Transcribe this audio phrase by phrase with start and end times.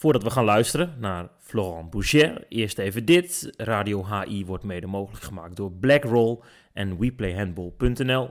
[0.00, 3.52] Voordat we gaan luisteren naar Florent Boucher, eerst even dit.
[3.56, 6.38] Radio HI wordt mede mogelijk gemaakt door Blackroll
[6.72, 8.30] en WePlayHandball.nl.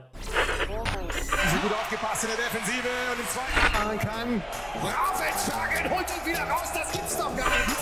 [1.60, 4.42] Gut aufgepasst in der Defensive und im zweiten machen kann.
[4.82, 7.76] Rausentschlagen, holt ihn wieder raus, das gibt's doch gar nicht.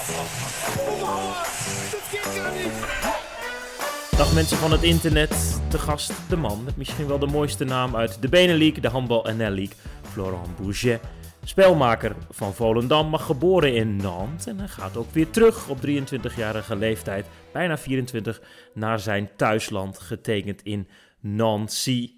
[1.93, 4.17] Das geht gar nicht.
[4.17, 7.97] Dag mensen van het internet, te gast de man met misschien wel de mooiste naam
[7.97, 11.01] uit de Benelink, de Handbal NL League, Florent Bouget.
[11.49, 14.47] Spelmaker van Volendam, maar geboren in Nantes.
[14.47, 18.43] En hij gaat ook weer terug op 23-jarige leeftijd, bijna 24,
[18.75, 20.89] naar zijn thuisland, getekend in
[21.21, 22.13] Nancy.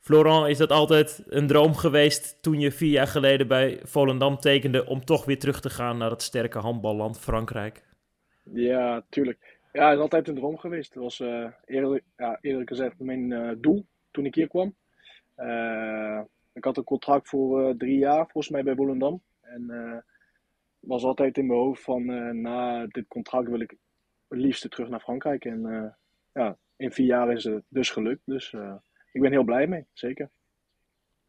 [0.00, 4.86] Florent, is dat altijd een droom geweest toen je vier jaar geleden bij Volendam tekende
[4.86, 7.82] om toch weer terug te gaan naar het sterke handballand Frankrijk?
[8.52, 9.58] Ja, tuurlijk.
[9.72, 10.94] Ja, het is altijd een droom geweest.
[10.94, 14.74] Het was uh, eerlijk, ja, eerlijk gezegd mijn uh, doel toen ik hier kwam.
[15.38, 16.20] Uh,
[16.56, 19.22] ik had een contract voor drie jaar volgens mij bij Volendam.
[19.40, 20.04] En
[20.80, 22.04] was altijd in mijn hoofd van
[22.42, 23.76] na dit contract wil ik
[24.28, 25.44] het liefst terug naar Frankrijk.
[25.44, 25.94] En
[26.32, 28.22] ja, in vier jaar is het dus gelukt.
[28.24, 28.54] Dus
[29.12, 30.30] ik ben heel blij mee, zeker.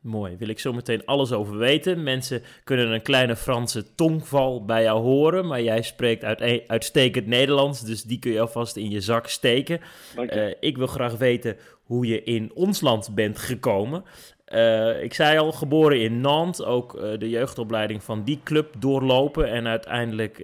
[0.02, 2.04] Mooi, wil ik zo meteen alles over weten.
[2.04, 7.82] Mensen kunnen een kleine Franse tongval bij jou horen, maar jij spreekt uit, uitstekend Nederlands,
[7.86, 9.80] dus die kun je alvast in je zak steken.
[10.18, 14.04] Uh, ik wil graag weten hoe je in ons land bent gekomen.
[14.53, 19.50] Uh, ik zei al, geboren in Nantes, ook uh, de jeugdopleiding van die club doorlopen
[19.50, 20.39] en uiteindelijk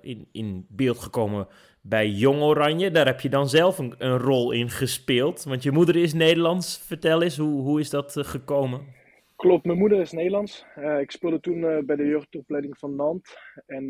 [0.00, 1.48] in, in beeld gekomen
[1.80, 2.90] bij Jong Oranje.
[2.90, 5.44] Daar heb je dan zelf een, een, rol in gespeeld.
[5.44, 6.78] Want je moeder is Nederlands.
[6.78, 8.94] Vertel eens, hoe, hoe is dat gekomen?
[9.36, 10.66] Klopt, mijn moeder is Nederlands.
[11.00, 13.36] Ik speelde toen bij de jeugdopleiding van Nantes.
[13.66, 13.86] En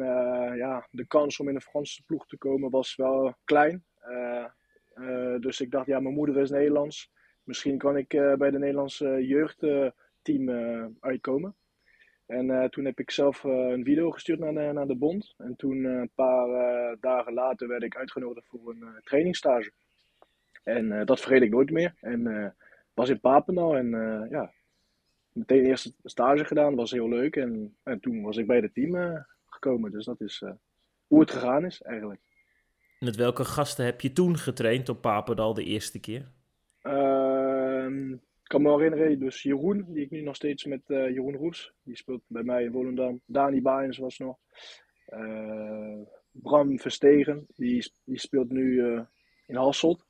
[0.57, 3.85] ja, de kans om in een Franse ploeg te komen was wel klein.
[5.41, 7.11] dus ik dacht, ja, mijn moeder is Nederlands.
[7.47, 8.09] Misschien kan ik
[8.39, 10.49] bij de Nederlandse jeugdteam
[11.01, 11.55] uitkomen.
[12.27, 15.35] En uh, toen heb ik zelf een video gestuurd naar de, naar de bond.
[15.39, 16.49] En toen, een paar
[17.01, 19.73] dagen later, werd ik uitgenodigd voor een trainingsstage.
[20.63, 21.95] En dat vergeet ik nooit meer.
[22.01, 22.55] En
[22.95, 23.91] was in Papendal en
[24.31, 24.53] ja,
[25.33, 26.75] meteen de eerste stage gedaan.
[26.75, 27.37] was heel leuk.
[27.37, 29.91] En, en toen was ik bij het team gekomen.
[29.91, 30.43] Dus dat is
[31.07, 32.21] hoe het gegaan is eigenlijk.
[33.01, 36.35] Met welke gasten heb je toen getraind op Papendal de eerste keer?
[38.43, 41.73] Ik kan me herinneren, dus Jeroen, die ik nu nog steeds met uh, Jeroen Roes,
[41.83, 43.21] die speelt bij mij in Volendam.
[43.25, 44.39] Dani Baens was nog.
[45.09, 49.01] Uh, Bram Verstegen, die, die speelt nu uh,
[49.47, 50.05] in Hasselt.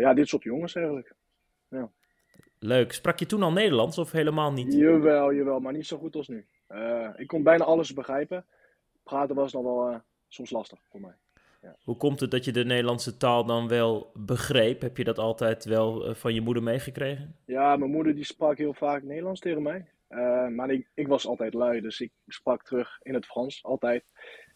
[0.00, 1.14] ja, dit soort jongens eigenlijk.
[1.68, 1.90] Ja.
[2.58, 2.92] Leuk.
[2.92, 4.72] Sprak je toen al Nederlands of helemaal niet?
[4.72, 6.46] Jawel, jawel, maar niet zo goed als nu.
[7.16, 8.46] ik kon bijna alles begrijpen.
[9.02, 11.14] Praten was nog wel soms lastig voor mij.
[11.62, 11.76] Ja.
[11.84, 14.80] Hoe komt het dat je de Nederlandse taal dan wel begreep?
[14.80, 17.36] Heb je dat altijd wel van je moeder meegekregen?
[17.44, 19.86] Ja, mijn moeder die sprak heel vaak Nederlands tegen mij.
[20.10, 24.04] Uh, maar ik, ik, was altijd lui, dus ik sprak terug in het Frans, altijd.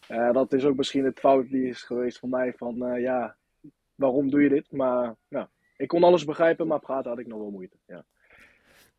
[0.09, 3.35] Uh, dat is ook misschien het fout die is geweest van mij, van uh, ja,
[3.95, 4.71] waarom doe je dit?
[4.71, 5.15] Maar
[5.77, 8.05] ik kon alles begrijpen, maar praten had ik nog wel moeite, ja.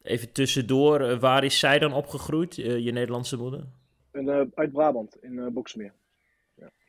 [0.03, 3.67] Even tussendoor, waar is zij dan opgegroeid, je Nederlandse moeder?
[4.13, 5.93] In, uit Brabant, in Boksmeer.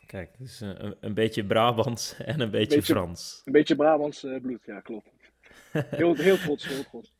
[0.06, 3.42] Kijk, dus een, een, beetje Brabants en een beetje, beetje Frans.
[3.46, 5.10] Een beetje Brabants uh, bloed, ja, klopt.
[5.72, 7.14] Heel, heel trots, heel trots.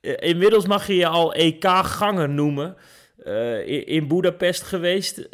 [0.30, 2.76] Inmiddels mag je je al EK-ganger noemen.
[3.24, 5.18] Uh, in, in Budapest geweest.
[5.18, 5.28] Uh,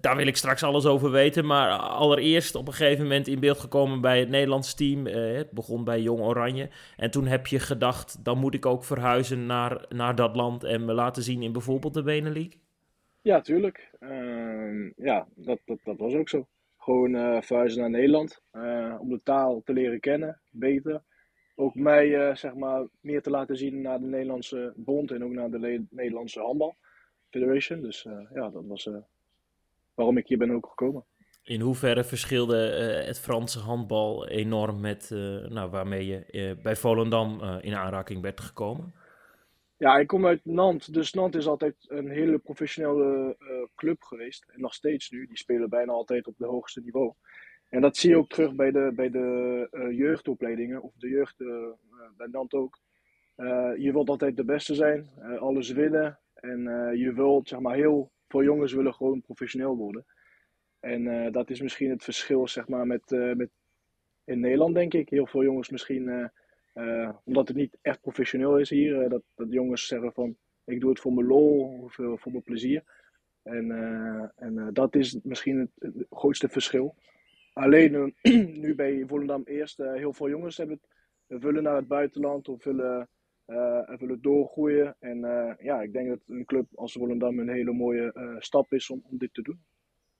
[0.00, 1.46] daar wil ik straks alles over weten.
[1.46, 5.06] Maar allereerst op een gegeven moment in beeld gekomen bij het Nederlands team.
[5.06, 6.68] het begon bij Jong Oranje.
[6.96, 10.84] En toen heb je gedacht, dan moet ik ook verhuizen naar, naar dat land en
[10.84, 12.52] me laten zien in bijvoorbeeld de Benelink.
[13.26, 13.90] Ja, tuurlijk.
[14.00, 16.46] Uh, ja, dat, dat, dat was ook zo.
[16.78, 18.42] Gewoon uh, verhuizen naar Nederland.
[18.52, 21.02] Uh, om de taal te leren kennen, beter.
[21.54, 25.30] Ook mij eh, zeg maar, meer te laten zien naar de Nederlandse bond en ook
[25.30, 26.76] naar de Nederlandse handbal
[27.30, 27.80] federation.
[27.80, 28.02] Dus
[28.34, 28.90] ja, dat was
[29.94, 31.04] waarom ik hier ben ook gekomen.
[31.42, 32.56] In hoeverre verschilde
[33.06, 35.10] het Franse handbal enorm met
[35.48, 38.94] nou, waarmee je bij Volendam in aanraking werd gekomen?
[39.78, 40.86] Ja, ik kom uit Nantes.
[40.86, 44.44] Dus Nantes is altijd een hele professionele uh, club geweest.
[44.48, 45.26] En nog steeds nu.
[45.26, 47.12] Die spelen bijna altijd op het hoogste niveau.
[47.68, 50.82] En dat zie je ook terug bij de, bij de uh, jeugdopleidingen.
[50.82, 51.66] Of de jeugd uh,
[52.16, 52.78] bij Nantes ook.
[53.76, 55.10] je wilt altijd de beste zijn.
[55.38, 56.18] alles winnen.
[56.34, 56.60] En
[56.96, 60.04] je wilt, zeg maar, heel veel jongens willen gewoon professioneel worden.
[60.80, 63.50] En dat is misschien het verschil, zeg maar, met, met
[64.24, 65.08] in Nederland, denk ik.
[65.08, 66.30] Heel veel jongens misschien
[66.76, 69.02] uh, omdat het niet echt professioneel is hier.
[69.02, 72.32] Uh, dat, dat jongens zeggen van ik doe het voor mijn lol of uh, voor
[72.32, 72.82] mijn plezier.
[73.42, 73.70] En,
[74.36, 76.94] en dat is misschien het, grootste verschil.
[77.52, 78.14] Alleen
[78.62, 80.80] nu bij Volendam eerst, heel veel jongens hebben
[81.26, 83.08] het, willen naar het buitenland of willen
[83.46, 84.96] en willen doorgroeien.
[84.98, 85.18] En
[85.58, 89.18] ja, ik denk dat een club als Volendam een hele mooie stap is om, om
[89.18, 89.60] dit te doen.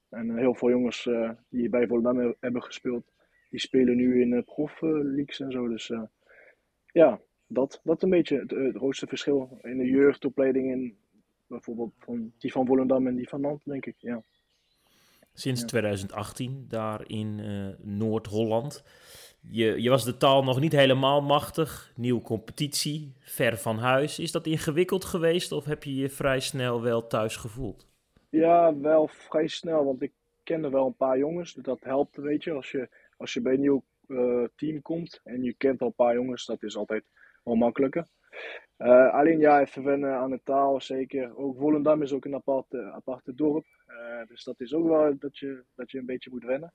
[0.08, 1.08] En heel veel jongens
[1.48, 3.12] die bij Volendam hebben gespeeld,
[3.50, 5.68] die spelen nu in profleagues en zo.
[5.68, 5.92] Dus
[6.96, 10.96] ja, dat, dat een beetje het, het grootste verschil in de jeugdopleiding in
[11.46, 13.94] bijvoorbeeld van die van Volendam en die van Nant, denk ik.
[13.98, 14.22] Ja.
[15.32, 18.84] Sinds 2018 daar in uh, Noord-Holland.
[19.40, 21.92] Je, je was de taal nog niet helemaal machtig.
[21.96, 24.18] Nieuwe competitie, ver van huis.
[24.18, 27.86] Is dat ingewikkeld geweest of heb je je vrij snel wel thuis gevoeld?
[28.30, 30.12] Ja, wel vrij snel, want ik
[30.42, 31.54] kende wel een paar jongens.
[31.54, 32.52] Dat helpt, weet je.
[32.52, 33.95] Als je, als je bij een nieuw uh,
[34.54, 37.04] team komt en je kent al een paar jongens, dat is altijd
[37.44, 38.06] wel makkelijker.
[38.78, 41.36] Uh, alleen ja, even wennen aan de taal, zeker.
[41.36, 43.66] Ook Volendam is ook een aparte, aparte dorp.
[43.88, 46.72] Uh, dus dat is ook wel dat je, dat je een beetje moet wennen.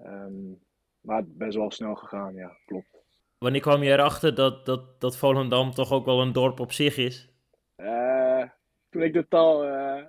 [0.00, 0.60] Um,
[1.00, 3.04] maar best wel snel gegaan, ja, klopt.
[3.38, 6.96] Wanneer kwam je erachter dat, dat, dat Volendam toch ook wel een dorp op zich
[6.96, 7.30] is?
[7.76, 8.42] Uh,
[8.88, 9.62] toen ik de taal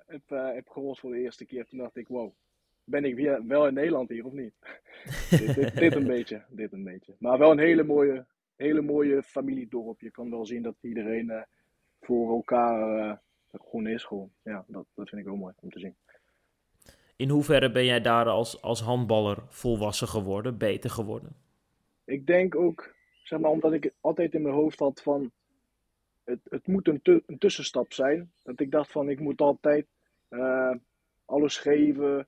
[0.06, 2.34] heb, heb gehoord voor de eerste keer, toen dacht ik, wow,
[2.90, 4.54] ben ik weer wel in Nederland hier of niet?
[5.30, 7.14] dit, dit, dit, een beetje, dit een beetje.
[7.20, 8.26] Maar wel een hele mooie,
[8.56, 10.02] hele mooie familiedorp.
[10.02, 11.42] Je kan wel zien dat iedereen uh,
[12.02, 13.14] voor elkaar uh,
[13.52, 14.04] gewoon is.
[14.04, 14.32] Gewoon.
[14.44, 15.96] Ja, dat, dat vind ik ook mooi om te zien.
[17.16, 21.36] In hoeverre ben jij daar als, als handballer volwassen geworden, beter geworden?
[22.06, 25.32] Ik denk ook, zeg maar, omdat ik altijd in mijn hoofd had van...
[26.24, 28.32] Het, het moet een, een tussenstap zijn.
[28.44, 29.86] Dat ik dacht van, ik moet altijd
[30.30, 30.76] uh,
[31.26, 32.28] alles geven.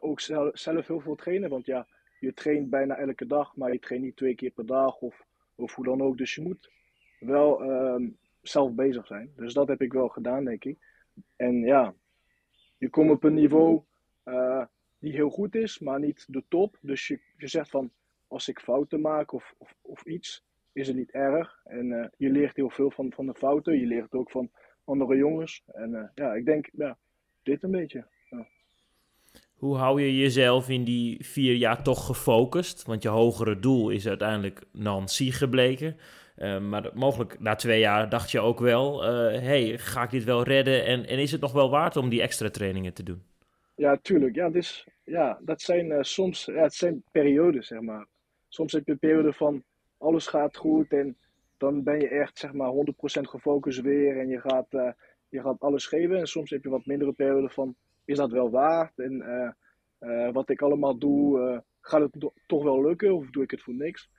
[0.00, 1.50] Ook zelf, zelf heel veel trainen.
[1.50, 1.86] Want ja,
[2.20, 5.26] je traint bijna elke dag, maar je traint niet twee keer per dag of
[5.56, 6.18] of hoe dan ook.
[6.18, 6.70] Dus je moet
[7.18, 8.08] wel ehm,
[8.42, 9.32] zelf bezig zijn.
[9.36, 10.78] Dus dat heb ik wel gedaan, denk ik.
[11.36, 11.94] En ja,
[12.78, 13.82] je komt op een niveau
[14.24, 14.64] uh,
[14.98, 16.78] die heel goed is, maar niet de top.
[16.80, 17.90] Dus je, je zegt van,
[18.26, 21.60] als ik fouten maak of, of, of iets, is het niet erg.
[21.64, 23.78] En uh, je leert heel veel van, van de fouten.
[23.78, 24.50] Je leert ook van
[24.84, 25.62] andere jongens.
[25.66, 26.98] En ja, ik denk, ja,
[27.42, 28.06] dit een beetje.
[29.56, 32.86] Hoe hou je jezelf in die vier jaar toch gefocust?
[32.86, 35.96] Want je hogere doel is uiteindelijk Nancy gebleken.
[36.36, 40.24] Uh, maar mogelijk na twee jaar dacht je ook wel: uh, hey, ga ik dit
[40.24, 40.84] wel redden?
[40.84, 43.22] En, en is het nog wel waard om die extra trainingen te doen?
[43.74, 44.34] Ja, tuurlijk.
[44.34, 48.06] Ja, dus, ja dat zijn uh, soms ja, het zijn periodes, zeg maar.
[48.48, 49.64] Soms heb je een periode van
[49.98, 51.16] alles gaat goed en
[51.56, 52.74] dan ben je echt zeg maar 100%
[53.20, 54.94] gefocust weer en je gaat,
[55.28, 56.18] je gaat alles geven.
[56.18, 57.76] En soms heb je wat mindere perioden van
[58.06, 58.98] is dat wel waard?
[58.98, 59.50] En uh,
[60.00, 63.62] uh, wat ik allemaal doe, uh, gaat het toch wel lukken of doe ik het
[63.62, 64.10] voor niks?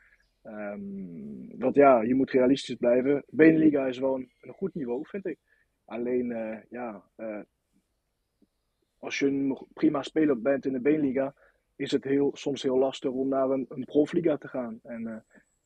[0.44, 3.24] Um, want ja, je moet realistisch blijven.
[3.28, 5.38] Beneliga is wel een, goed niveau, vind ik.
[5.86, 6.28] Alleen,
[6.70, 7.04] ja,
[9.00, 11.34] als je een prima speler bent in de Beneliga,
[11.76, 14.80] is het heel, soms heel lastig om naar een, een profliga te gaan.
[14.84, 15.26] En,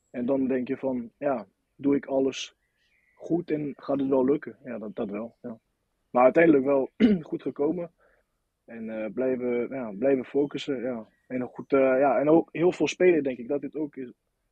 [0.10, 2.56] en dan denk je van, ja, doe ik alles
[3.16, 4.58] goed en gaat het wel lukken?
[4.64, 5.36] Ja, dat, dat wel.
[5.42, 5.60] Ja.
[6.10, 6.90] Maar uiteindelijk wel
[7.30, 7.92] goed gekomen.
[8.66, 10.82] En uh, blijven, ja, blijven focussen.
[10.82, 11.08] Ja.
[11.28, 13.96] En, goed, uh, ja, en ook heel veel spelen, denk ik dat dit ook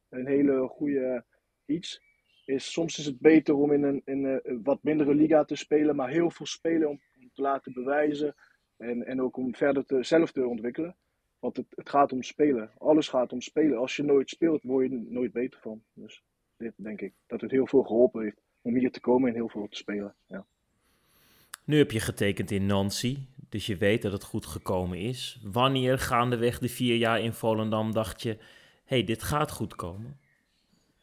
[0.09, 1.25] een hele goede
[1.65, 2.01] iets.
[2.45, 5.95] Is, soms is het beter om in een, in een wat mindere liga te spelen,
[5.95, 8.35] maar heel veel spelen om, om te laten bewijzen.
[8.77, 10.95] En, en ook om verder te, zelf te ontwikkelen.
[11.39, 12.71] Want het, het gaat om spelen.
[12.77, 13.77] Alles gaat om spelen.
[13.77, 15.83] Als je nooit speelt, word je er nooit beter van.
[15.93, 16.23] Dus
[16.57, 19.49] dit denk ik dat het heel veel geholpen heeft om hier te komen en heel
[19.49, 20.15] veel te spelen.
[20.27, 20.45] Ja.
[21.65, 23.17] Nu heb je getekend in Nancy,
[23.49, 25.39] dus je weet dat het goed gekomen is.
[25.43, 28.37] Wanneer gaandeweg de vier jaar in Volendam dacht je,
[28.85, 30.19] hey, dit gaat goed komen?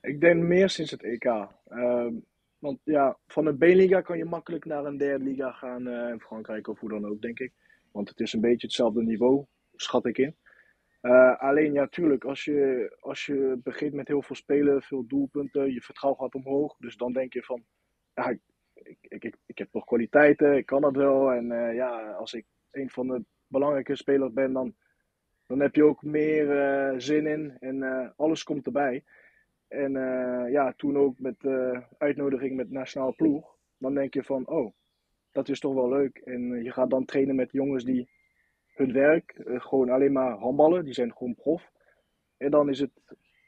[0.00, 1.24] Ik denk meer sinds het EK.
[1.68, 2.14] Ehm,
[2.58, 6.20] want ja, van een B-liga kan je makkelijk naar een derde liga gaan uh, in
[6.20, 7.52] Frankrijk of hoe dan ook, denk ik.
[7.92, 10.36] Want het is een beetje hetzelfde niveau, schat ik in.
[11.02, 15.72] Uh, alleen ja, tuurlijk, als je, als je begint met heel veel spelen, veel doelpunten,
[15.72, 16.76] je vertrouwen gaat omhoog.
[16.78, 17.64] Dus dan denk je van,
[18.14, 18.36] ja,
[18.86, 21.32] ik, ik, ik, heb toch kwaliteiten, ik kan dat wel.
[21.32, 24.74] En uh, ja, als ik een van de belangrijke spelers ben, dan,
[25.46, 29.04] dan heb je ook meer uh, zin in en uh, alles komt erbij.
[29.68, 29.92] En
[30.50, 31.36] ja, toen ook met
[31.98, 34.72] uitnodiging met nationale ploeg, dan denk je van, oh,
[35.32, 36.16] dat is toch wel leuk.
[36.16, 38.10] En je gaat dan trainen met jongens die
[38.66, 41.70] hun werk, gewoon alleen maar handballen, die zijn gewoon prof.
[42.36, 42.90] En dan is het,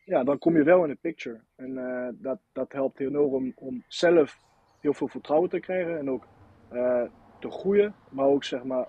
[0.04, 1.40] ja, dan kom je wel in de picture.
[1.57, 1.75] En
[2.21, 4.48] dat, dat helpt enorm om, om zelf
[4.81, 6.27] heel veel vertrouwen te krijgen en ook
[6.73, 7.03] uh,
[7.41, 8.87] te groeien, maar ook zeg maar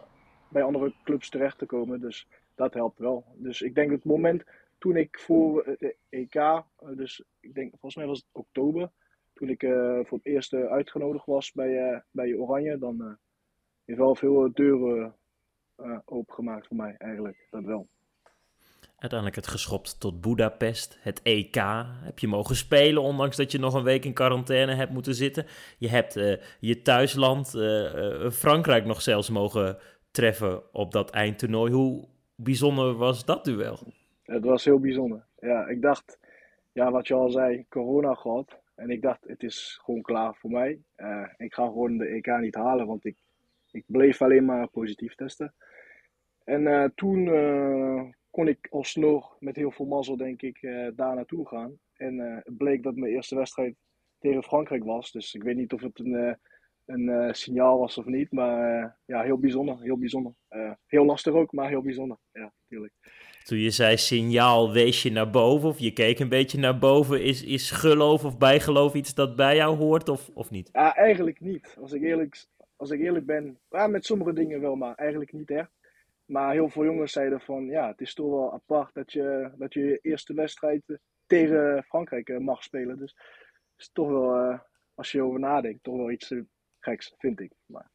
[0.50, 2.00] bij andere clubs terecht te komen.
[2.00, 3.25] Dus dat helpt wel.
[3.36, 4.43] Dus ik denk het moment
[4.77, 8.91] toen ik voor het EK, eh, dus ik denk volgens mij was het oktober,
[9.34, 9.62] toen ik
[10.03, 13.17] voor het eerst uitgenodigd was bij, uh, bij Oranje, dan
[13.86, 15.15] heeft wel veel deuren
[16.05, 17.48] opengemaakt voor mij eigenlijk.
[17.50, 17.88] Dat wel.
[18.99, 21.55] Uiteindelijk het geschopt tot Budapest, het EK.
[22.03, 25.45] Heb je mogen spelen, ondanks dat je nog een week in quarantaine hebt moeten zitten.
[25.77, 29.77] Je hebt uh, je thuisland, uh, Frankrijk, nog zelfs mogen
[30.11, 31.71] treffen op dat eindtoernooi.
[31.71, 33.93] Hoe bijzonder was dat duel?
[34.23, 35.25] Het was heel bijzonder.
[35.39, 36.19] Ja, ik dacht,
[36.71, 38.59] ja, wat je al zei, corona gehad.
[38.75, 40.79] En ik dacht, het is gewoon klaar voor mij.
[41.37, 43.17] ik ga gewoon de EK niet halen, want ik,
[43.71, 45.53] ik bleef alleen maar positief testen.
[46.43, 47.27] En toen
[48.29, 51.79] kon ik alsnog met heel veel mazzel, denk ik, uh, daar naartoe gaan.
[51.93, 53.75] En uh, het bleek dat mijn eerste wedstrijd
[54.19, 55.12] tegen Frankrijk was.
[55.12, 56.33] Dus ik weet niet of het een, uh,
[56.86, 58.31] een signaal was of niet.
[58.31, 59.81] Maar ja, heel bijzonder.
[59.81, 60.33] Heel bijzonder.
[60.86, 62.17] heel lastig ook, maar heel bijzonder.
[62.31, 62.93] Ja, natuurlijk.
[63.43, 67.24] Toen je zei signaal, wees je naar boven of je keek een beetje naar boven.
[67.24, 70.69] Is, is geloof of bijgeloof iets dat bij jou hoort of, of niet?
[70.71, 71.77] Ja, eigenlijk niet.
[71.81, 72.45] Als ik eerlijk,
[72.75, 75.78] als ik eerlijk ben, ja, met sommige dingen wel, maar eigenlijk niet echt.
[76.29, 79.74] Maar heel veel jongens zeiden van ja, het is toch wel apart dat je dat
[79.74, 80.95] je, je eerste wedstrijd eh,
[81.25, 82.98] tegen Frankrijk eh, mag spelen.
[82.98, 84.59] Dus het is toch wel, uh,
[84.95, 86.33] als je erover nadenkt, toch wel iets
[86.79, 87.51] geks, vind ik.
[87.65, 87.89] Maar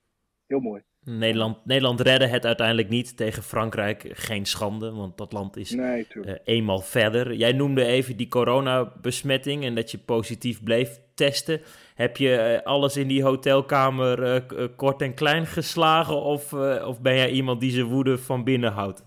[0.47, 0.83] heel mooi.
[1.01, 4.11] Nederland, Nederland redde het uiteindelijk niet tegen Frankrijk.
[4.13, 6.07] Geen schande, want dat land is nee,
[6.45, 7.35] eenmaal verder.
[7.35, 11.61] Jij noemde even die coronabesmetting en dat je positief bleef testen.
[11.95, 16.23] Heb je eh, alles in die hotelkamer uh, kort en klein geslagen?
[16.23, 16.53] Of,
[16.85, 19.05] of ben jij iemand die zijn woede van binnen houdt?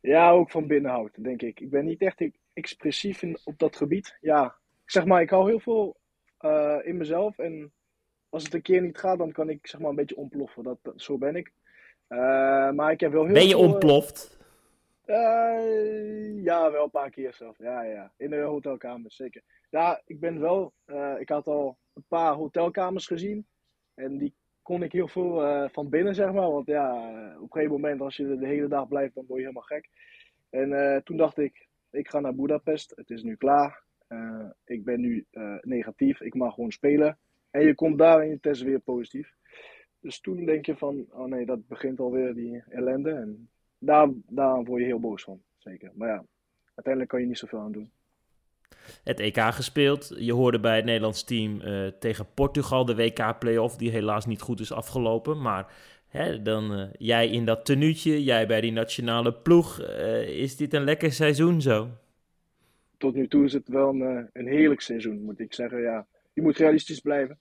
[0.00, 1.60] Ja, ook van binnen houdt, denk ik.
[1.60, 4.16] Ik ben niet echt expressief in, op dat gebied.
[4.20, 5.96] Ja, zeg maar, ik hou heel veel
[6.84, 7.38] in mezelf.
[7.38, 7.72] En
[8.28, 10.62] als het een keer niet gaat, dan kan ik zeg maar een beetje ontploffen.
[10.62, 11.52] Dat, zo ben ik.
[12.74, 14.38] maar ik heb wel heel Ben je ontploft?
[16.42, 17.58] ja, wel een paar keer zelf.
[17.58, 18.12] Ja, ja.
[18.16, 19.42] In de hotelkamer, zeker.
[19.68, 20.72] Ja, ik ben wel.
[20.86, 23.46] Uh, ik had al een paar hotelkamers gezien.
[23.94, 26.50] En die kon ik heel veel uh, van binnen, zeg maar.
[26.50, 26.94] Want ja,
[27.34, 29.88] op een gegeven moment, als je de hele dag blijft, dan word je helemaal gek.
[30.50, 32.92] En toen dacht ik, ik ga naar Budapest.
[32.96, 33.82] Het is nu klaar.
[34.64, 35.26] ik ben nu
[35.60, 36.20] negatief.
[36.20, 37.18] Ik mag gewoon spelen.
[37.50, 39.34] En je komt daar en je test weer positief.
[40.00, 43.10] Dus toen denk je van, oh nee, dat begint alweer die ellende.
[43.10, 45.92] En daar, daar word je heel boos van, zeker.
[45.94, 46.24] Maar ja,
[46.64, 47.90] uiteindelijk kan je niet zoveel aan doen
[49.04, 50.14] het EK gespeeld.
[50.18, 54.60] Je hoorde bij het Nederlands team uh, tegen Portugal de WK-playoff, die helaas niet goed
[54.60, 55.40] is afgelopen.
[55.40, 55.72] Maar
[56.08, 59.80] hè, dan uh, jij in dat tenuutje, jij bij die nationale ploeg.
[59.80, 61.88] Uh, is dit een lekker seizoen zo?
[62.96, 65.80] Tot nu toe is het wel een, een heerlijk seizoen, moet ik zeggen.
[65.80, 67.38] Ja, je moet realistisch blijven.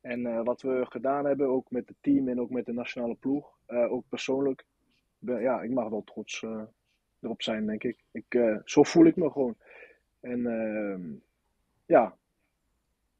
[0.00, 3.48] En wat we gedaan hebben, ook met het team en ook met de nationale ploeg,
[3.66, 4.64] ook persoonlijk,
[5.18, 6.44] ja, ik mag wel trots
[7.20, 7.96] erop zijn, denk ik.
[8.12, 9.56] ik zo voel ik me gewoon.
[10.20, 11.16] En uh,
[11.86, 12.16] ja,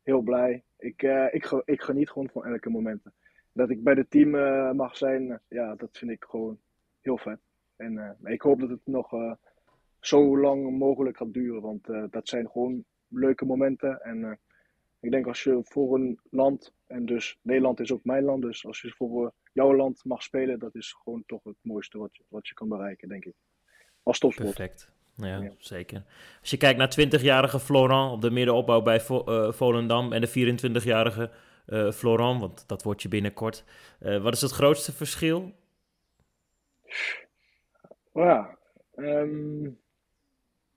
[0.03, 0.63] heel blij.
[0.79, 3.13] Ik, uh, ik, ik geniet gewoon van elke momenten.
[3.53, 6.59] Dat ik bij het team uh, mag zijn, eh, ja, dat vind ik gewoon
[7.01, 7.39] heel vet.
[7.77, 9.37] En ik hoop dat het nog
[10.01, 14.01] zo lang mogelijk gaat duren, want dat zijn gewoon leuke momenten.
[14.01, 14.39] En
[15.01, 18.67] ik denk als je voor een land, en dus Nederland is ook mijn land, dus
[18.67, 22.25] als je voor jouw land mag spelen, dat is gewoon toch het mooiste wat je,
[22.29, 23.35] wat je kan bereiken, denk ik.
[24.03, 24.93] Als topsport.
[25.27, 26.03] Ja, zeker.
[26.41, 31.31] Als je kijkt naar 20-jarige Florent op de middenopbouw bij uh, Volendam en de 24-jarige
[31.67, 33.65] uh, eh, Florent, want dat wordt je binnenkort.
[34.01, 35.53] Uh, wat is het grootste verschil?
[38.15, 38.59] Ja,
[38.97, 39.79] um,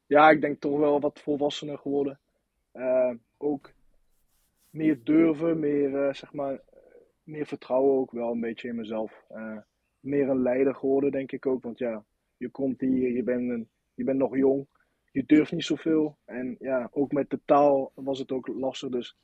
[0.06, 2.20] ja, ik denk toch wel wat volwassener geworden.
[3.38, 3.72] ook
[4.70, 6.60] meer durven, meer, zeg maar,
[7.24, 9.24] meer vertrouwen ook wel een beetje in mezelf.
[10.00, 11.64] meer een leider geworden, denk ik ook.
[11.64, 12.04] Want ja,
[12.38, 14.68] je komt hier, je bent een je bent nog jong,
[15.12, 16.18] je durft niet zoveel.
[16.26, 19.18] En ja, ook met de taal was het ook lastig, dus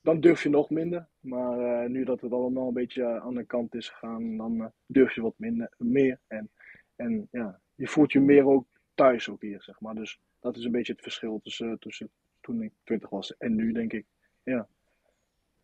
[0.00, 1.06] dan durf je nog minder.
[1.20, 4.66] Maar uh, nu dat het allemaal een beetje aan de kant is gegaan, dan uh,
[4.86, 6.20] durf je wat minder, meer.
[6.26, 6.50] En,
[6.96, 9.94] en ja, je voelt je meer ook thuis ook hier, zeg maar.
[9.94, 13.72] Dus dat is een beetje het verschil tussen, tussen toen ik 20 was en nu,
[13.72, 14.06] denk ik.
[14.42, 14.68] Ja.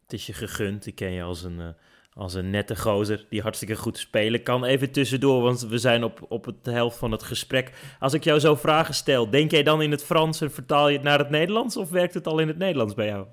[0.03, 0.87] Het is je gegund.
[0.87, 1.75] Ik ken je als een,
[2.21, 4.65] als een nette gozer die hartstikke goed spelen kan.
[4.65, 7.73] Even tussendoor, want we zijn op, op de helft van het gesprek.
[7.99, 10.97] Als ik jou zo vragen stel, denk jij dan in het Frans en vertaal je
[10.97, 11.77] het naar het Nederlands?
[11.77, 13.27] Of werkt het al in het Nederlands bij jou?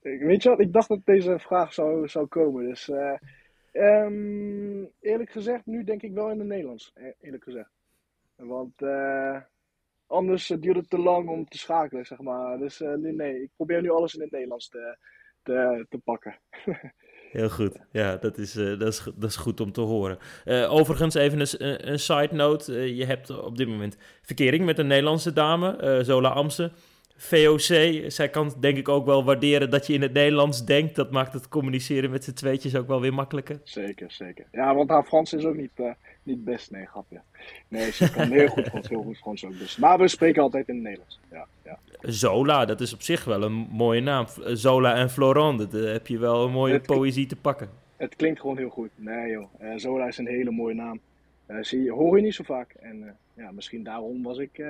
[0.00, 2.68] weet je wat, ik dacht dat deze vraag zou, zou komen.
[2.68, 3.12] Dus uh,
[3.72, 6.92] um, eerlijk gezegd, nu denk ik wel in het Nederlands.
[6.94, 7.70] E-, eerlijk gezegd.
[8.36, 9.36] Want uh,
[10.06, 12.58] anders duurt het te lang om te schakelen, zeg maar.
[12.58, 14.96] Dus uh, nee, nee, ik probeer nu alles in het Nederlands te,
[15.42, 16.38] te, te pakken.
[17.30, 17.76] Heel goed.
[17.92, 20.18] Ja, dat is, uh, dat is, dat is goed om te horen.
[20.44, 22.72] Uh, overigens, even een, een side note.
[22.72, 26.70] Uh, je hebt op dit moment verkering met een Nederlandse dame, Zola Amse.
[27.20, 27.60] VOC,
[28.10, 30.94] zij kan denk ik ook wel waarderen dat je in het Nederlands denkt.
[30.94, 33.60] Dat maakt het communiceren met z'n tweetjes ook wel weer makkelijker.
[33.64, 34.46] Zeker, zeker.
[34.52, 35.70] Ja, want haar Frans is ook niet,
[36.28, 36.70] niet best.
[36.70, 37.20] Nee, grapje.
[37.68, 39.58] Nee, ze kan heel goed Frans, heel goed Frans ook.
[39.58, 39.76] Dus.
[39.76, 41.20] Maar we spreken altijd in het Nederlands.
[41.30, 41.78] Ja, ja.
[42.00, 44.26] Zola, dat is op zich wel een mooie naam.
[44.44, 47.68] Zola en Florent, daar heb je wel een mooie poëzie te pakken.
[47.96, 48.90] Het klinkt gewoon heel goed.
[48.94, 51.00] Nee joh, uh, Zola is een hele mooie naam.
[51.46, 52.74] Uh, zie, hoor je niet zo vaak.
[52.80, 54.64] En ja, misschien daarom was ik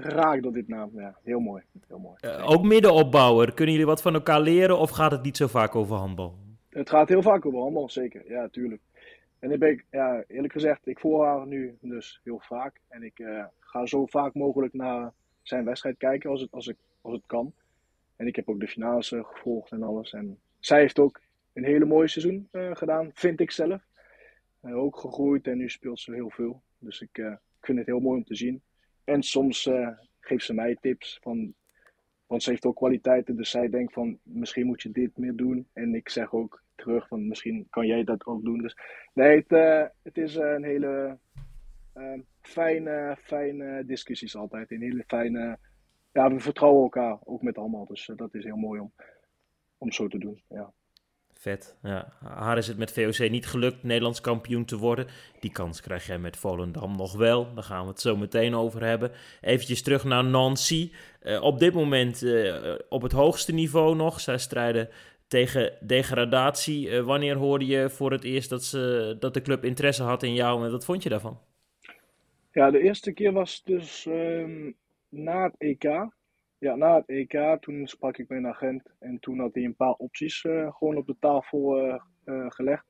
[0.00, 0.90] geraakt door dit naam.
[0.94, 1.62] Ja, heel mooi.
[1.88, 2.42] Heel mooi.
[2.44, 3.54] Ook middenopbouwer.
[3.54, 6.34] Kunnen jullie wat van elkaar leren of gaat het niet zo vaak over handbal?
[6.70, 8.22] Het gaat heel vaak over handbal, zeker.
[8.28, 8.80] Ja, tuurlijk.
[9.38, 12.80] En ik ben, ja, eerlijk gezegd, ik voel haar nu dus heel vaak.
[12.88, 15.12] En ik uh, ga zo vaak mogelijk naar
[15.42, 17.52] zijn wedstrijd kijken als het, als, ik, als het kan.
[18.16, 20.12] En ik heb ook de finales gevolgd en alles.
[20.12, 21.20] En zij heeft ook
[21.52, 23.82] een hele mooie seizoen gedaan, vind ik zelf.
[24.62, 26.62] ook gegroeid en nu speelt ze heel veel.
[26.78, 27.18] Dus ik,
[27.58, 28.62] ik vind het heel mooi om te zien.
[29.04, 29.70] En soms
[30.20, 31.54] geeft ze mij tips van,
[32.26, 33.36] want ze heeft ook kwaliteiten.
[33.36, 35.68] Dus zij denkt van misschien moet je dit meer doen.
[35.72, 38.62] En ik zeg ook terug van misschien kan jij dat ook doen.
[38.62, 38.76] Dus
[39.14, 41.18] nee, het, uh, het is een hele
[41.94, 44.70] uh, fijne, fijne discussies altijd.
[44.70, 45.58] Een hele fijne,
[46.12, 47.86] ja, we vertrouwen elkaar ook met allemaal.
[47.86, 48.92] Dus dat is heel mooi om,
[49.78, 50.42] om zo te doen.
[50.48, 50.72] Ja.
[51.32, 51.76] Vet.
[51.82, 52.12] Ja.
[52.20, 55.06] Haar is het met VOC niet gelukt Nederlands kampioen te worden.
[55.40, 57.54] Die kans krijg jij met Volendam nog wel.
[57.54, 59.10] Daar gaan we het zo meteen over hebben.
[59.40, 60.92] Eventjes terug naar Nancy.
[61.22, 62.24] Uh, op dit moment
[62.88, 64.20] op het hoogste niveau nog.
[64.20, 64.88] Zij strijden
[65.28, 66.88] tegen degradatie.
[66.88, 70.34] Uh, wanneer hoorde je voor het eerst dat, ze, dat de club interesse had in
[70.34, 71.38] jou en wat vond je daarvan?
[72.52, 74.76] Ja, de eerste keer was dus um,
[75.08, 76.14] na het EK
[76.58, 79.92] ja, na het EK, toen sprak ik een agent en toen had hij een paar
[79.92, 81.86] opties uh, gewoon op de tafel
[82.24, 82.84] uh, gelegd.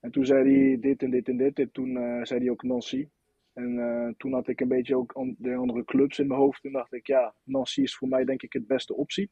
[0.00, 1.58] En toen zei hij dit en dit en dit.
[1.58, 1.92] En toen
[2.26, 3.08] zei hij ook Nancy.
[3.52, 6.64] En toen had ik een beetje ook de andere clubs in mijn hoofd.
[6.64, 9.30] En dacht ik, ja, Nancy is voor mij denk ik het beste optie.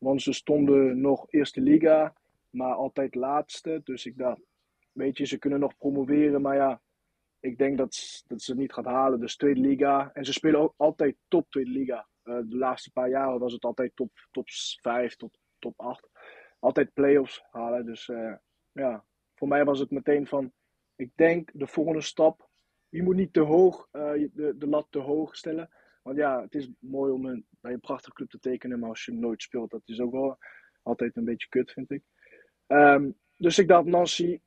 [0.00, 2.14] Want ze stonden nog eerste liga,
[2.50, 3.80] maar altijd laatste.
[3.84, 4.40] Dus ik dacht,
[4.92, 6.42] weet je, ze kunnen nog promoveren.
[6.42, 6.80] Maar ja,
[7.40, 9.20] ik denk dat, dat ze het niet gaat halen.
[9.20, 10.10] Dus tweede liga.
[10.12, 12.08] En ze spelen ook altijd top tweede liga.
[12.24, 14.48] Uh, de laatste paar jaren was het altijd top, top
[14.80, 16.08] 5 tot top 8.
[16.58, 17.86] Altijd play-offs halen.
[17.86, 18.34] Dus uh,
[18.72, 19.04] ja,
[19.34, 20.52] voor mij was het meteen van,
[20.96, 22.48] ik denk de volgende stap,
[22.88, 25.70] je moet niet te hoog, uh, de, de lat te hoog stellen.
[26.02, 29.04] Want ja, het is mooi om een, bij een prachtige club te tekenen, maar als
[29.04, 30.38] je nooit speelt, dat is ook wel
[30.82, 32.02] altijd een beetje kut, vind ik.
[32.66, 34.40] Um, dus ik dacht, Nancy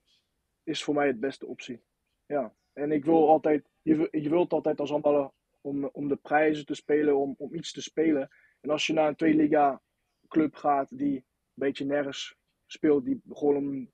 [0.63, 1.81] is voor mij het beste optie.
[2.25, 6.73] Ja, en ik wil altijd, je, wilt altijd als handballer om, om de prijzen te
[6.73, 8.29] spelen, om, om iets te spelen.
[8.61, 9.81] En als je naar een tweede liga
[10.27, 12.35] club gaat die een beetje nergens
[12.65, 13.91] speelt, die gewoon om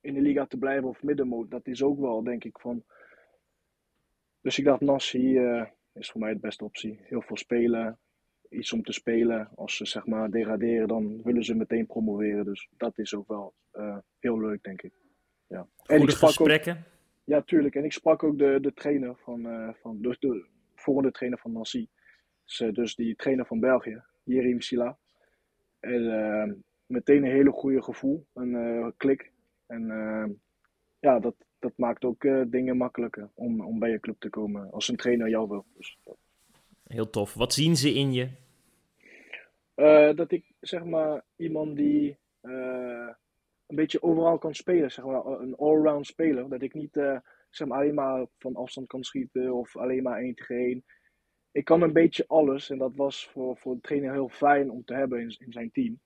[0.00, 2.84] in de liga te blijven of middenmoot, dat is ook wel, denk ik, van...
[4.40, 7.00] Dus ik dacht, Nassi uh, is voor mij de beste optie.
[7.02, 7.98] Heel veel spelen,
[8.48, 9.48] iets om te spelen.
[9.54, 12.44] Als ze zeg maar degraderen, dan willen ze meteen promoveren.
[12.44, 14.92] Dus dat is ook wel uh, heel leuk, denk ik.
[15.46, 15.68] Ja.
[15.76, 16.76] Goede en ik gesprekken?
[16.76, 16.82] Ook,
[17.24, 17.74] ja, tuurlijk.
[17.74, 21.52] En ik sprak ook de, de trainer van, uh, van de, de, volgende trainer van
[21.52, 21.88] Nancy.
[22.44, 24.98] Dus, dus die trainer van België, Jerim Silla.
[25.80, 26.54] En uh,
[26.86, 29.32] meteen een hele goede gevoel, een klik.
[29.66, 29.86] En
[31.00, 34.88] ja, dat, dat maakt ook dingen makkelijker om, om bij je club te komen als
[34.88, 35.64] een trainer jou wil.
[35.76, 35.98] Dus,
[36.86, 37.34] Heel tof.
[37.34, 38.28] Wat zien ze in je?
[40.14, 46.06] dat ik zeg maar iemand die een beetje overal kan spelen, zeg maar, een allround
[46.06, 46.48] speler.
[46.48, 46.98] Dat ik niet
[47.50, 50.84] zeg maar, alleen maar van afstand kan schieten of alleen maar 1 tegen 1.
[51.52, 54.84] Ik kan een beetje alles en dat was voor, voor de trainer heel fijn om
[54.84, 56.00] te hebben in, in zijn team.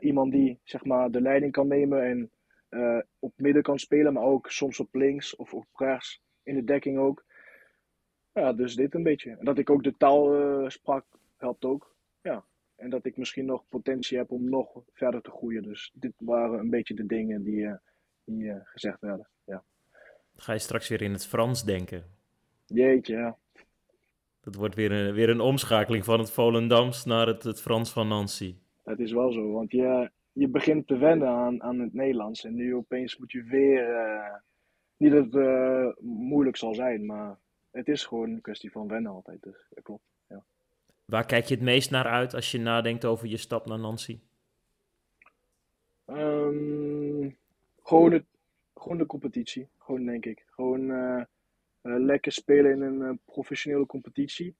[0.00, 2.30] Iemand die zeg maar, de leiding kan nemen en
[2.70, 6.64] uh, op midden kan spelen, maar ook soms op links of op rechts, in de
[6.64, 7.24] dekking ook.
[8.32, 9.30] Ja, dus dit een beetje.
[9.30, 11.04] En dat ik ook de taal uh, sprak,
[11.36, 11.94] helpt ook.
[12.22, 12.44] Ja.
[12.76, 15.62] En dat ik misschien nog potentie heb om nog verder te groeien.
[15.62, 17.68] Dus dit waren een beetje de dingen die,
[18.24, 19.28] die gezegd werden.
[19.44, 19.62] Ja.
[20.36, 22.04] Ga je straks weer in het Frans denken?
[22.66, 23.36] Jeetje, ja.
[24.40, 28.08] Dat wordt weer een, weer een omschakeling van het Volendams naar het, het Frans van
[28.08, 28.56] Nancy.
[28.84, 32.44] Het is wel zo, want je, je begint te wennen aan, aan het Nederlands.
[32.44, 33.88] En nu opeens moet je weer.
[33.88, 34.34] Uh,
[34.96, 37.38] niet dat het uh, moeilijk zal zijn, maar
[37.70, 39.42] het is gewoon een kwestie van wennen altijd.
[39.42, 40.02] Dus dat klopt.
[40.28, 40.44] Ja.
[41.04, 44.20] Waar kijk je het meest naar uit als je nadenkt over je stap naar Nancy?
[46.06, 47.36] Um,
[47.82, 48.24] gewoon het
[48.74, 49.68] gewoon de competitie.
[49.78, 50.44] Gewoon denk ik.
[50.50, 51.22] Gewoon uh,
[51.82, 54.54] uh, lekker spelen in een professionele competitie.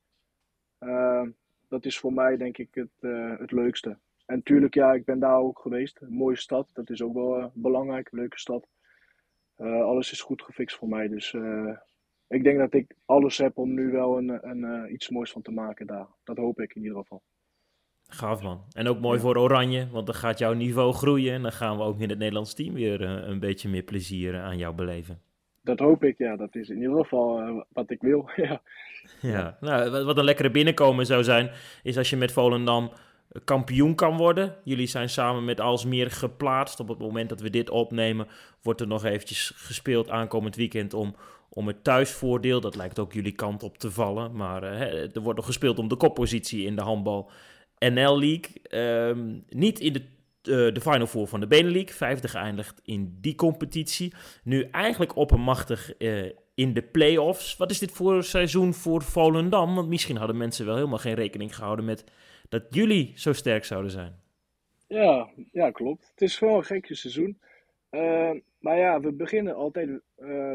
[1.69, 2.91] dat is voor mij denk ik het,
[3.39, 3.99] het leukste.
[4.31, 6.01] En natuurlijk, ja, ik ben daar ook geweest.
[6.01, 6.69] Een mooie stad.
[6.73, 8.09] Dat is ook wel belangrijk.
[8.13, 8.67] Leuke stad.
[9.57, 11.09] alles is goed gefixt voor mij.
[11.09, 11.35] Dus
[12.29, 15.43] ik denk dat ik alles heb om nu wel een, een, een iets moois van
[15.43, 16.07] te maken daar.
[16.25, 17.23] Dat hoop ik in ieder geval.
[18.07, 18.65] Gaaf man.
[18.73, 21.35] En ook mooi voor Oranje, want dan gaat jouw niveau groeien.
[21.35, 24.59] En dan gaan we ook in het Nederlands team weer een beetje meer plezier aan
[24.59, 25.21] jou beleven.
[25.63, 26.37] Dat hoop ik, ja.
[26.37, 28.31] Dat is in ieder geval wat ik wil.
[28.37, 28.63] ja.
[29.21, 31.51] ja, nou, wat een lekkere binnenkomen zou zijn,
[31.83, 32.91] is als je met Volendam
[33.45, 34.57] kampioen kan worden.
[34.65, 36.81] Jullie zijn samen met Alsmeer geplaatst.
[36.81, 38.29] Op het moment dat we dit opnemen,
[38.63, 41.15] wordt er nog eventjes gespeeld aankomend weekend om,
[41.49, 42.61] om het thuisvoordeel.
[42.61, 44.37] Dat lijkt ook jullie kant op te vallen.
[44.37, 47.31] Maar uh, er wordt nog gespeeld om de koppositie in de handbal
[47.79, 48.49] NL League.
[49.09, 51.97] Um, niet in de, uh, de Final Four van de Benelux.
[51.97, 54.13] Vijfde geëindigd in die competitie.
[54.45, 57.57] Nu eigenlijk oppermachtig uh, in de play-offs.
[57.57, 59.75] Wat is dit voor seizoen voor Volendam?
[59.75, 62.05] Want misschien hadden mensen wel helemaal geen rekening gehouden met
[62.51, 64.21] dat jullie zo sterk zouden zijn.
[64.87, 66.11] Ja, ja klopt.
[66.11, 67.39] Het is gewoon een gekke seizoen.
[67.91, 70.01] Uh, maar ja, we beginnen altijd.
[70.19, 70.55] Uh,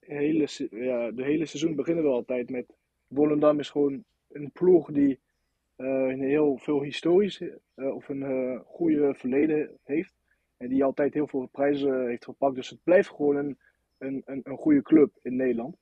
[0.00, 2.66] hele, ja, de hele seizoen beginnen we altijd met.
[3.10, 5.18] Volendam is gewoon een ploeg die
[5.76, 7.42] uh, een heel veel historisch
[7.74, 10.14] of een goede verleden heeft.
[10.56, 12.54] En die altijd heel veel prijzen heeft gepakt.
[12.54, 13.58] Dus het blijft gewoon een,
[13.98, 15.76] een, een, een goede club in Nederland.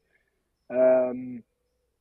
[0.68, 1.44] Um,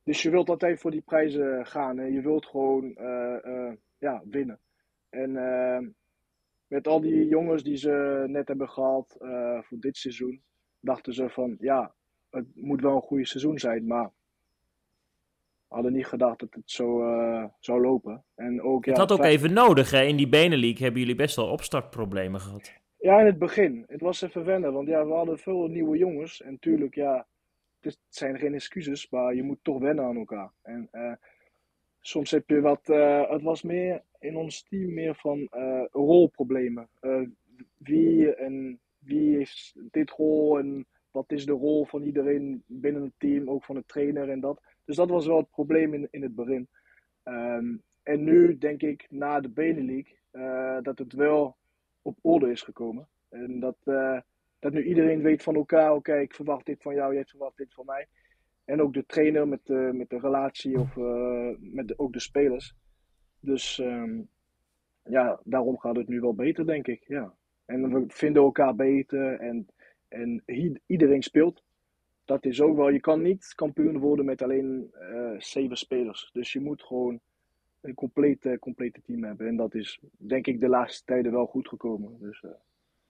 [0.04, 1.98] dus je wilt altijd voor die prijzen gaan.
[1.98, 4.60] En je wilt gewoon uh, uh, ja, winnen.
[5.08, 5.32] En
[6.66, 9.16] met al die jongens die ze net hebben gehad
[9.60, 10.42] voor dit seizoen,
[10.80, 11.94] dachten ze van ja,
[12.30, 13.86] het moet wel een goede seizoen zijn.
[13.86, 14.10] Maar
[15.68, 16.98] hadden niet gedacht dat het zo
[17.60, 18.24] zou lopen.
[18.34, 20.02] En ook, ja, het had ook even nodig, hè?
[20.02, 22.72] In die Benelink hebben jullie best wel opstartproblemen gehad.
[22.98, 23.84] Ja, in het begin.
[23.88, 26.42] Het was even wennen, want ja, we hadden veel nieuwe jongens.
[26.42, 27.26] En tuurlijk, ja,
[27.80, 30.52] het zijn geen excuses, maar je moet toch wennen aan elkaar.
[30.62, 31.12] En uh,
[32.00, 36.88] soms heb je wat, uh, het was meer in ons team meer van uh, rolproblemen.
[37.76, 43.12] wie en wie heeft dit rol en wat is de rol van iedereen binnen het
[43.18, 44.62] team, ook van de trainer en dat.
[44.84, 46.68] Dus dat was wel het probleem in, in het begin.
[47.24, 50.08] Um, en nu denk ik na de Benelink
[50.82, 51.56] dat het wel
[52.02, 53.08] op orde is gekomen.
[53.28, 53.76] En dat,
[54.60, 57.74] dat nu iedereen weet van elkaar, oké, ik verwacht dit van jou, jij verwacht dit
[57.74, 58.06] van mij.
[58.64, 62.74] En ook de trainer met de, met de relatie of uh, met ook de spelers.
[63.40, 64.28] Dus um,
[65.04, 67.04] ja, daarom gaat het nu wel beter, denk ik.
[67.06, 67.34] Ja.
[67.64, 69.66] En we vinden elkaar beter en,
[70.08, 70.42] en
[70.86, 71.62] iedereen speelt.
[72.24, 76.30] Dat is ook wel, je kan niet kampioen worden met alleen uh, zeven spelers.
[76.32, 77.20] Dus je moet gewoon
[77.80, 79.46] een complete, complete team hebben.
[79.46, 82.18] En dat is denk ik de laatste tijden wel goed gekomen.
[82.20, 82.44] Dus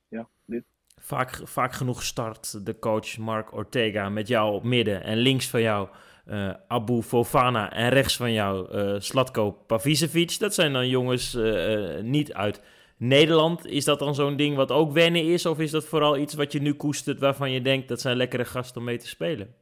[0.08, 0.64] ja, dit.
[1.02, 5.62] Vaak, vaak genoeg start de coach Mark Ortega met jou op midden en links van
[5.62, 5.88] jou
[6.28, 10.38] uh, Abu Fofana en rechts van jou uh, Slatko Pavicevic.
[10.38, 12.62] Dat zijn dan jongens uh, niet uit
[12.96, 13.66] Nederland.
[13.66, 15.46] Is dat dan zo'n ding wat ook wennen is?
[15.46, 18.44] Of is dat vooral iets wat je nu koestert waarvan je denkt dat zijn lekkere
[18.44, 19.54] gasten om mee te spelen?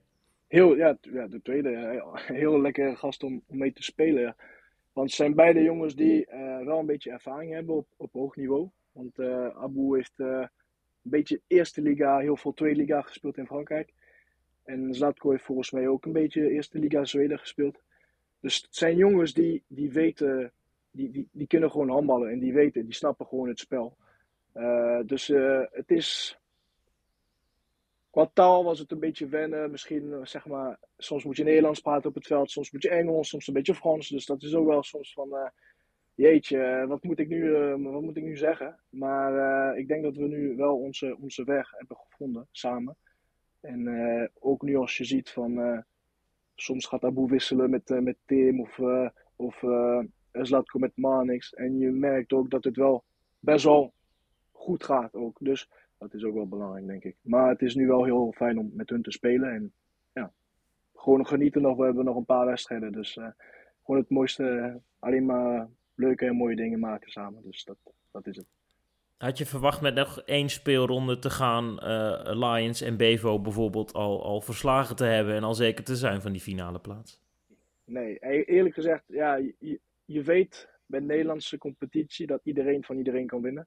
[0.47, 2.03] Heel, ja, ja de tweede.
[2.15, 4.37] Heel lekkere gast om, om mee te spelen.
[4.93, 6.27] Want het zijn beide jongens die
[6.65, 8.69] wel een beetje ervaring hebben op, op hoog niveau.
[8.93, 9.19] Want
[9.55, 10.23] Abu heeft
[11.09, 13.93] een beetje eerste liga, heel veel tweede liga gespeeld in Frankrijk.
[14.65, 17.83] En Zlatko heeft volgens mij ook een beetje eerste liga Zweden gespeeld.
[18.41, 20.53] Dus het zijn jongens die, die weten,
[20.91, 23.97] die, die, die kunnen gewoon handballen en die weten, die snappen gewoon het spel.
[24.55, 26.39] Uh, dus uh, het is.
[28.11, 29.71] Qua taal was het een beetje wennen.
[29.71, 32.91] Misschien, uh, zeg maar, soms moet je Nederlands praten op het veld, soms moet je
[32.91, 34.09] Engels, soms een beetje Frans.
[34.09, 35.29] Dus dat is ook wel soms van
[36.19, 38.79] jeetje, wat moet ik nu, uh, wat moet ik nu zeggen?
[38.89, 39.33] Maar
[39.73, 42.97] uh, ik denk dat we nu wel onze, onze weg hebben gevonden samen.
[43.61, 45.85] En uh, ook nu als je ziet van
[46.55, 48.81] soms gaat Abu wisselen met, met Tim of,
[49.37, 49.65] of
[50.33, 51.55] Zlatko met Manix.
[51.55, 53.05] En je merkt ook dat het wel
[53.39, 53.93] best wel
[54.53, 55.39] goed gaat ook.
[55.41, 57.17] Dus dat is ook wel belangrijk denk ik.
[57.21, 59.53] Maar het is nu wel heel fijn om met hun te spelen.
[59.53, 59.73] En
[60.13, 60.33] ja,
[60.95, 61.77] gewoon genieten nog.
[61.77, 62.93] We hebben nog een paar wedstrijden.
[62.93, 63.13] Dus
[63.83, 65.69] gewoon het mooiste, alleen maar
[65.99, 67.43] leuke en mooie dingen maken samen.
[67.43, 67.77] Dus dat,
[68.11, 68.47] dat is het.
[69.17, 74.25] Had je verwacht met nog één speelronde te gaan, uh, Lions en Bevo bijvoorbeeld al,
[74.25, 77.21] al verslagen te hebben en al zeker te zijn van die finale plaats?
[77.85, 82.97] Nee, e-, eerlijk gezegd, ja, je, je weet bij de Nederlandse competitie dat iedereen van
[82.97, 83.67] iedereen kan winnen.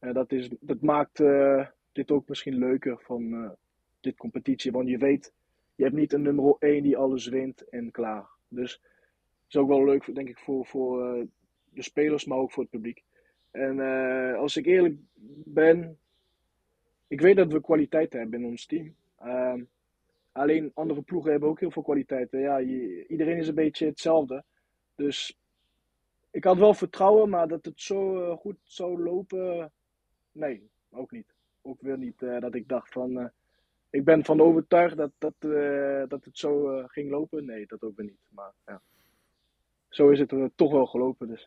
[0.00, 3.54] Uh, dat, is, dat maakt uh, dit ook misschien leuker van
[4.00, 5.32] dit competitie, want je weet,
[5.74, 8.26] je hebt niet een nummer 1 die alles wint en klaar.
[8.48, 8.82] Dus het
[9.48, 11.26] is ook wel leuk, denk ik, voor, voor
[11.78, 13.02] de spelers, maar ook voor het publiek.
[13.50, 14.96] En uh, als ik eerlijk
[15.44, 15.98] ben,
[17.06, 18.94] ik weet dat we kwaliteit hebben in ons team.
[19.22, 19.54] Uh,
[20.32, 22.30] alleen andere ploegen hebben ook heel veel kwaliteit.
[22.30, 24.44] Ja, iedereen is een beetje hetzelfde.
[24.94, 25.38] Dus
[26.30, 29.72] ik had wel vertrouwen, maar dat het zo uh, goed zou lopen,
[30.32, 31.34] nee, ook niet.
[31.62, 33.30] Ook weer niet uh, dat ik dacht van,
[33.90, 35.34] ik ben van overtuigd dat, dat,
[36.10, 37.44] dat het zo ging lopen.
[37.44, 38.20] Nee, dat ook weer niet.
[38.28, 38.80] Maar ja.
[39.98, 41.46] Zo is het toch wel gelopen, dus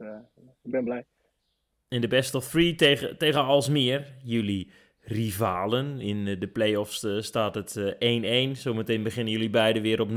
[0.63, 1.05] ik ben blij.
[1.87, 5.99] In de best of three tegen, tegen Alsmeer, jullie rivalen.
[5.99, 8.51] In de play-offs staat het 1-1.
[8.51, 10.11] Zometeen beginnen jullie beiden weer op 0-0.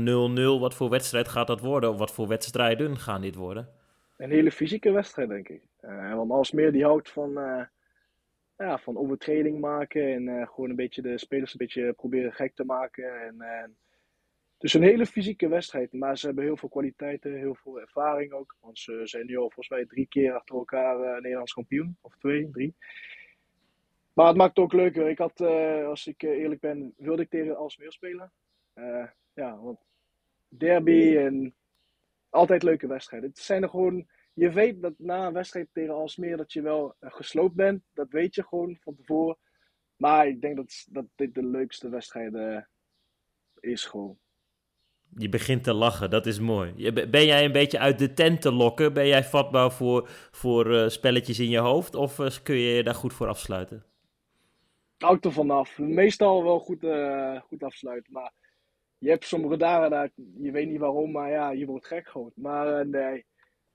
[0.59, 1.89] Wat voor wedstrijd gaat dat worden?
[1.89, 3.69] Of wat voor wedstrijden gaan dit worden?
[4.17, 5.61] Een hele fysieke wedstrijd, denk ik.
[5.81, 7.61] Uh, want Alsmeer die houdt van, uh,
[8.57, 12.55] ja, van overtreding maken en uh, gewoon een beetje de spelers een beetje proberen gek
[12.55, 13.21] te maken.
[13.21, 13.75] En,
[14.65, 18.55] dus een hele fysieke wedstrijd, maar ze hebben heel veel kwaliteiten, heel veel ervaring ook.
[18.59, 22.49] Want ze zijn nu al volgens mij drie keer achter elkaar Nederlands kampioen, of twee,
[22.51, 22.75] drie.
[24.13, 25.09] Maar het maakt het ook leuker.
[25.09, 25.41] Ik had,
[25.85, 28.31] als ik eerlijk ben, wilde ik tegen Alsmeer spelen.
[29.33, 29.79] ja, want
[30.47, 31.55] derby en
[32.29, 33.29] altijd leuke wedstrijden.
[33.29, 36.95] Het zijn er gewoon, je weet dat na een wedstrijd tegen Alsmeer dat je wel
[36.99, 37.83] gesloopt bent.
[37.93, 39.37] Dat weet je gewoon van tevoren.
[39.95, 42.65] Maar ik denk dat, dat dit de leukste wedstrijd
[43.59, 44.23] is gewoon.
[45.17, 46.91] Je begint te lachen, dat is mooi.
[46.91, 48.93] Ben jij een beetje uit de tent te lokken?
[48.93, 51.95] Ben jij vatbaar voor, voor uh, spelletjes in je hoofd?
[51.95, 53.83] Of uh, kun je je daar goed voor afsluiten?
[54.97, 55.77] Houdt er vanaf.
[55.77, 56.85] Meestal wel goed,
[57.47, 58.13] goed afsluiten.
[58.13, 58.31] Maar
[58.97, 62.31] je hebt sommige dagen dat je weet niet waarom, maar ja, je wordt gek gewoon.
[62.35, 63.25] Maar nee,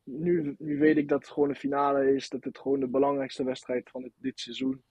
[0.04, 3.44] nu, nu weet ik dat het gewoon een finale is, dat het gewoon de belangrijkste
[3.44, 4.82] wedstrijd van dit, seizoen.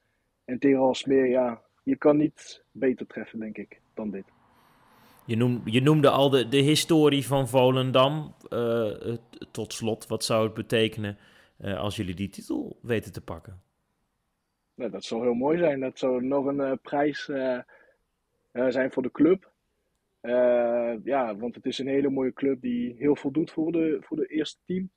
[0.45, 4.25] En tegen Alsmeer, ja, je kan niet beter treffen, denk ik, dan dit.
[5.29, 8.35] Je, noem, je noemde al de, de historie van Volendam.
[8.49, 9.15] Uh,
[9.51, 11.17] tot slot, wat zou het betekenen
[11.61, 13.61] uh, als jullie die titel weten te pakken?
[14.75, 15.79] Dat zou heel mooi zijn.
[15.79, 17.25] Dat zou nog een prijs
[18.51, 19.51] zijn voor de club.
[21.03, 24.17] Ja, want het is een hele mooie club die heel veel doet voor de, voor
[24.17, 24.89] de eerste team.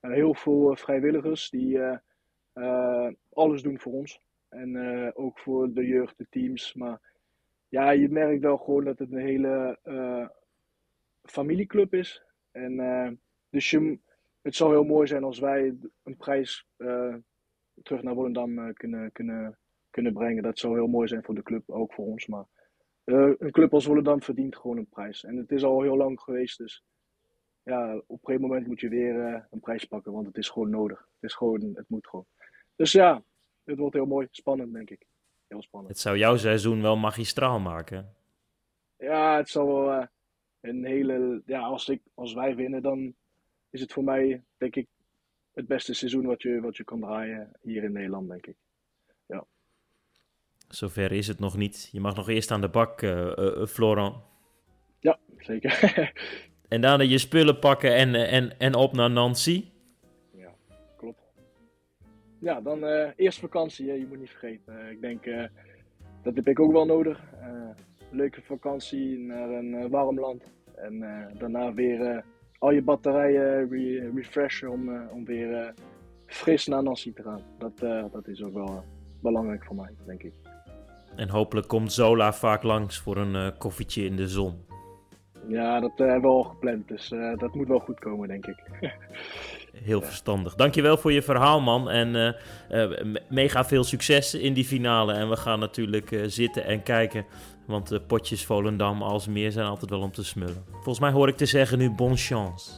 [0.00, 1.78] Heel veel eh, vrijwilligers die
[3.32, 4.20] alles doen voor ons.
[4.48, 4.76] En
[5.14, 6.74] ook voor de jeugd, de teams.
[6.74, 7.00] Maar
[7.72, 9.78] ja, je merkt wel gewoon dat het een hele
[11.22, 12.22] familieclub is.
[12.50, 13.98] En dus je,
[14.42, 16.66] het zou heel mooi zijn als wij een prijs
[17.82, 19.58] terug naar Volendam kunnen, kunnen,
[19.90, 20.42] kunnen brengen.
[20.42, 22.26] Dat zou heel mooi zijn voor de club, ook voor ons.
[22.26, 22.44] Maar
[23.04, 25.24] een club als Volendam verdient gewoon een prijs.
[25.24, 26.84] En het is al heel lang geweest, dus
[27.62, 30.70] ja, op een gegeven moment moet je weer een prijs pakken, want het is gewoon
[30.70, 30.98] nodig.
[30.98, 32.26] Het is gewoon, het moet gewoon.
[32.76, 33.22] Dus ja,
[33.64, 35.06] het wordt heel mooi, spannend denk ik.
[35.52, 35.92] Heel spannend.
[35.92, 38.14] Het zou jouw seizoen wel magistraal maken.
[38.96, 40.06] Ja, het zal wel uh,
[40.60, 43.14] een hele, ja, als, ik, als wij winnen, dan
[43.70, 44.86] is het voor mij, denk ik,
[45.54, 48.56] het beste seizoen wat je, wat je kan draaien hier in Nederland, denk ik.
[49.26, 49.44] Ja.
[50.68, 51.88] Zover is het nog niet.
[51.92, 54.16] Je mag nog eerst aan de bak, uh, Florent.
[55.00, 56.12] Ja, zeker.
[56.68, 59.71] en daarna je spullen pakken en, en, en op naar Nancy.
[62.42, 63.94] Ja, dan uh, eerst vakantie, hè.
[63.94, 64.90] je moet niet vergeten.
[64.90, 65.24] ik denk,
[66.22, 67.20] dat heb ik ook wel nodig.
[68.10, 70.52] leuke vakantie naar een warm land.
[70.74, 71.00] En
[71.38, 72.24] daarna weer
[72.58, 75.74] al je batterijen re refreshen om, om weer
[76.26, 77.42] fris naar Nancy te gaan.
[77.58, 77.78] Dat,
[78.12, 78.84] dat is ook wel
[79.20, 80.32] belangrijk voor mij, denk ik.
[81.16, 84.64] En hopelijk komt Zola vaak langs voor een koffietje in de zon.
[85.48, 88.58] Ja, dat hebben we al gepland, dus uh, dat moet wel goed komen, denk ik.
[89.82, 90.06] Heel ja.
[90.06, 90.54] verstandig.
[90.54, 91.90] Dankjewel voor je verhaal, man.
[91.90, 92.36] En
[93.28, 95.12] mega veel succes in die finale.
[95.12, 97.24] En we gaan natuurlijk zitten en kijken.
[97.66, 100.64] Want de potjes Volendam als meer zijn altijd wel om te smullen.
[100.70, 102.70] Volgens mij hoor ik te zeggen nu bon chance.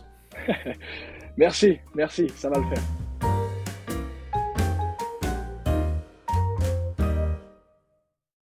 [1.37, 2.27] merci, merci.
[2.27, 3.14] Ça va le faire.